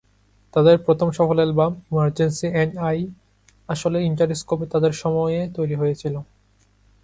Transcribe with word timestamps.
তাদের 0.53 0.75
প্রথম 0.77 1.07
সফল 1.11 1.37
অ্যালবাম, 1.37 1.71
"এমারজেন্সি 1.91 2.47
অ্যান্ড 2.51 2.73
আই", 2.81 2.99
আসলে 3.69 3.97
ইন্টারস্কোপে 4.03 4.65
তাদের 4.65 4.93
সময়ে 4.93 5.39
তৈরি 5.55 5.75
হয়েছিল। 5.75 6.15